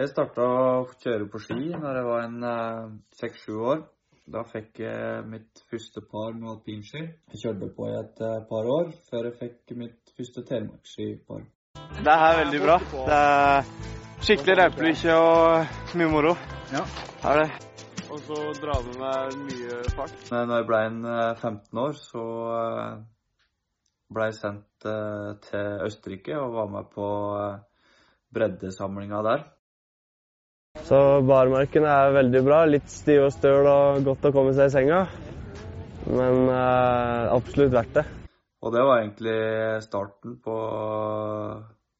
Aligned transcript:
Jeg 0.00 0.08
starta 0.08 0.44
å 0.48 0.84
kjøre 0.96 1.26
på 1.28 1.38
ski 1.44 1.74
når 1.76 1.96
jeg 1.98 2.04
var 2.06 2.22
en 2.24 2.92
seks-sju 3.18 3.56
år. 3.68 3.82
Da 4.32 4.40
fikk 4.48 4.78
jeg 4.80 5.26
mitt 5.28 5.60
første 5.68 6.00
par 6.08 6.30
med 6.38 6.48
alpinski. 6.54 7.02
Jeg 7.34 7.40
kjørte 7.42 7.68
på 7.76 7.88
i 7.90 7.98
et 7.98 8.22
par 8.48 8.70
år 8.76 8.94
før 9.10 9.28
jeg 9.28 9.36
fikk 9.42 9.74
mitt 9.76 10.14
første 10.16 10.46
telemarksskipar. 10.48 11.44
Det 11.98 12.14
er 12.14 12.40
veldig 12.40 12.62
bra. 12.64 12.78
Det 13.10 13.18
er 13.18 13.70
skikkelig 14.24 14.56
løypelykke 14.62 15.18
og 15.20 15.76
mye 16.00 16.10
moro. 16.16 16.32
Ja. 16.72 16.86
Det 17.20 17.34
er 17.34 17.42
det. 17.42 17.84
Og 18.08 18.24
så 18.24 18.40
dra 18.62 18.80
med 18.88 18.98
meg 19.04 19.38
mye 19.52 19.84
fart. 20.00 20.18
Når 20.32 20.56
jeg 20.56 20.68
ble 20.72 20.82
en 20.88 21.00
15 21.44 21.84
år, 21.84 21.96
så 22.06 22.26
ble 24.16 24.32
jeg 24.32 24.40
sendt 24.40 24.90
til 25.50 25.88
Østerrike 25.92 26.40
og 26.40 26.56
var 26.56 26.76
med 26.78 26.92
på 26.96 27.14
breddesamlinga 28.32 29.26
der. 29.28 29.50
Så 30.90 30.98
barmarken 31.22 31.84
er 31.86 32.08
veldig 32.16 32.40
bra. 32.42 32.64
Litt 32.66 32.88
stiv 32.90 33.28
og 33.28 33.30
støl 33.30 33.66
og 33.70 34.00
godt 34.02 34.24
å 34.26 34.32
komme 34.34 34.50
seg 34.56 34.66
i 34.66 34.72
senga. 34.74 35.04
Men 36.10 36.48
eh, 36.50 37.28
absolutt 37.30 37.70
verdt 37.76 37.92
det. 38.00 38.02
Og 38.58 38.74
det 38.74 38.82
var 38.88 38.98
egentlig 38.98 39.36
starten 39.84 40.32
på 40.42 40.56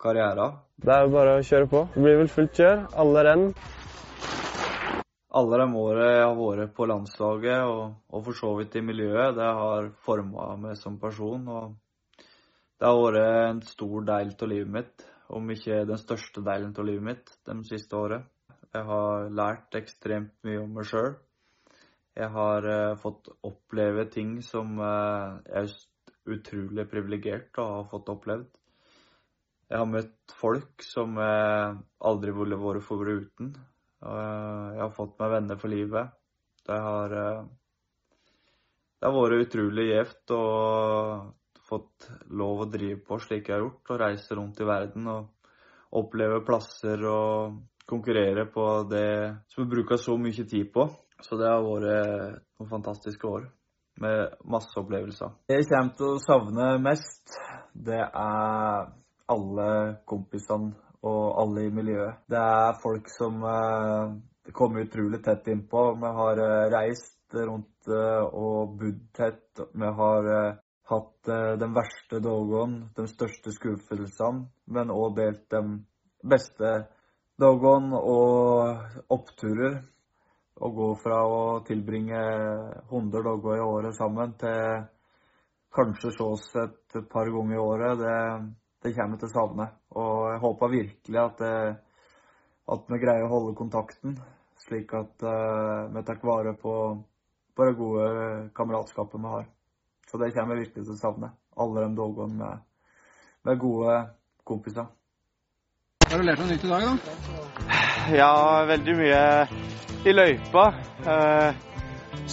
karrieren. 0.00 0.56
Det 0.80 0.94
er 0.94 1.04
jo 1.04 1.12
bare 1.12 1.34
å 1.36 1.42
kjøre 1.44 1.68
på. 1.68 1.82
Det 1.92 2.04
blir 2.06 2.16
vel 2.22 2.30
fullt 2.32 2.62
kjør. 2.62 2.80
Alle 3.04 3.26
renn. 3.28 3.44
Alle 5.36 5.60
de 5.60 5.68
årene 5.82 6.08
jeg 6.08 6.24
har 6.24 6.40
vært 6.40 6.74
på 6.80 6.88
landslaget, 6.88 7.68
og, 7.68 7.92
og 8.08 8.24
for 8.30 8.40
så 8.40 8.54
vidt 8.56 8.80
i 8.80 8.84
miljøet, 8.88 9.36
det 9.36 9.50
har 9.60 9.92
forma 10.08 10.48
meg 10.64 10.80
som 10.80 10.96
person. 11.04 11.44
og 11.44 12.24
Det 12.80 12.88
har 12.88 13.04
vært 13.04 13.52
en 13.52 13.62
stor 13.68 14.08
del 14.14 14.32
av 14.32 14.50
livet 14.56 14.74
mitt, 14.80 15.06
om 15.28 15.52
ikke 15.52 15.84
den 15.92 16.00
største 16.00 16.46
delen 16.48 16.72
av 16.72 16.88
livet 16.88 17.08
mitt 17.12 17.36
de 17.44 17.60
siste 17.68 18.00
årene. 18.00 18.24
Jeg 18.74 18.84
har 18.88 19.30
lært 19.32 19.76
ekstremt 19.78 20.34
mye 20.46 20.60
om 20.62 20.74
meg 20.76 20.88
sjøl. 20.90 21.14
Jeg 22.18 22.32
har 22.34 22.66
uh, 22.66 22.98
fått 23.00 23.30
oppleve 23.46 24.04
ting 24.12 24.38
som 24.44 24.76
uh, 24.82 25.38
jeg 25.46 25.68
er 25.68 26.34
utrolig 26.34 26.84
privilegert 26.90 27.60
å 27.62 27.66
ha 27.76 27.82
fått 27.88 28.10
opplevd. 28.12 28.50
Jeg 29.68 29.80
har 29.80 29.88
møtt 29.88 30.34
folk 30.40 30.84
som 30.84 31.16
jeg 31.20 31.78
aldri 32.10 32.34
ville 32.36 32.58
vært 32.60 32.84
foruten. 32.88 33.52
Jeg 34.00 34.80
har 34.80 34.92
fått 34.96 35.18
meg 35.20 35.32
venner 35.34 35.58
for 35.60 35.72
livet. 35.72 36.14
Det 36.68 36.76
har, 36.84 37.14
det 38.96 39.08
har 39.08 39.16
vært 39.16 39.44
utrolig 39.44 39.88
gjevt 39.90 40.32
å 40.36 40.44
fått 41.68 42.08
lov 42.32 42.64
å 42.64 42.70
drive 42.72 43.00
på 43.04 43.18
slik 43.22 43.48
jeg 43.48 43.58
har 43.58 43.64
gjort, 43.66 43.90
og 43.92 44.00
reise 44.02 44.36
rundt 44.38 44.62
i 44.62 44.68
verden 44.68 45.10
og 45.12 45.50
oppleve 45.98 46.40
plasser 46.46 47.04
og 47.08 47.58
konkurrere 47.88 48.46
på 48.52 48.64
det 48.90 49.10
som 49.48 49.64
vi 49.64 49.76
bruker 49.76 50.00
så 50.00 50.16
mye 50.20 50.44
tid 50.44 50.72
på. 50.74 50.88
Så 51.24 51.38
det 51.40 51.48
har 51.50 51.64
vært 51.64 52.42
noen 52.58 52.70
fantastiske 52.70 53.26
år 53.26 53.48
med 53.98 54.36
masse 54.46 54.74
opplevelser. 54.78 55.32
Det 55.48 55.58
jeg 55.58 55.68
kommer 55.70 55.96
til 55.98 56.12
å 56.12 56.22
savne 56.22 56.68
mest, 56.82 57.38
det 57.74 58.02
er 58.06 58.92
alle 59.28 59.70
kompisene 60.08 60.74
og 61.06 61.24
alle 61.42 61.66
i 61.66 61.74
miljøet. 61.74 62.24
Det 62.30 62.38
er 62.38 62.78
folk 62.82 63.10
som 63.12 63.42
eh, 63.46 64.14
kommer 64.54 64.86
utrolig 64.86 65.20
tett 65.24 65.50
innpå. 65.52 65.84
Vi 66.00 66.14
har 66.20 66.42
eh, 66.44 66.70
reist 66.74 67.36
rundt 67.36 67.90
eh, 67.92 68.24
og 68.26 68.78
bodd 68.80 69.04
tett. 69.16 69.62
Vi 69.74 69.92
har 70.00 70.30
hatt 70.88 71.28
den 71.60 71.74
verste 71.76 72.16
dagene, 72.24 72.86
de 72.96 73.04
største 73.10 73.52
skuffelsene, 73.52 74.46
men 74.72 74.92
òg 74.94 75.18
delt 75.18 75.42
de 75.52 75.60
beste 76.24 76.70
dagene 77.38 77.98
og 78.02 79.10
oppturer. 79.14 79.80
Å 80.58 80.68
gå 80.74 80.86
fra 80.98 81.20
å 81.22 81.42
tilbringe 81.66 82.20
100 82.90 83.22
dager 83.22 83.60
i 83.60 83.62
året 83.62 83.94
sammen 83.94 84.32
til 84.40 84.88
kanskje 85.74 86.10
ses 86.16 86.48
et 86.58 86.96
par 87.12 87.30
ganger 87.30 87.54
i 87.54 87.60
året, 87.62 88.00
det, 88.00 88.16
det 88.82 88.94
kommer 88.96 89.14
jeg 89.14 89.22
til 89.22 89.28
å 89.28 89.36
savne. 89.36 89.68
Og 89.94 90.24
jeg 90.32 90.40
håper 90.42 90.72
virkelig 90.72 91.20
at, 91.22 91.44
det, 91.44 91.52
at 92.74 92.90
vi 92.90 93.00
greier 93.04 93.28
å 93.28 93.30
holde 93.36 93.54
kontakten, 93.60 94.18
slik 94.64 94.96
at 94.98 95.22
uh, 95.22 95.86
vi 95.94 96.02
tar 96.08 96.18
vare 96.26 96.56
på, 96.58 96.74
på 97.54 97.68
det 97.68 97.78
gode 97.78 98.10
kameratskapet 98.58 99.22
vi 99.22 99.34
har. 99.36 99.48
Så 100.10 100.18
det 100.18 100.32
kommer 100.34 100.56
jeg 100.58 100.66
virkelig 100.66 100.88
til 100.88 100.96
å 100.96 101.02
savne. 101.04 101.34
Alle 101.58 101.86
de 101.86 101.94
dagene 102.02 102.42
med, 102.42 102.68
med 103.46 103.62
gode 103.62 104.00
kompiser. 104.48 104.90
Har 106.08 106.16
du 106.16 106.24
lært 106.24 106.40
noe 106.40 106.48
nytt 106.48 106.62
i 106.64 106.68
dag, 106.70 106.84
da? 106.88 107.16
Ja, 108.16 108.32
veldig 108.64 108.94
mye 108.96 109.24
i 110.08 110.14
løypa. 110.14 110.62
Eh, 111.04 111.58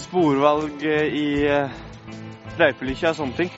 sporvalg 0.00 0.80
i 0.88 1.26
eh, 1.44 1.74
løypelykke 2.56 3.10
og 3.10 3.18
sånne 3.18 3.36
ting. 3.42 3.52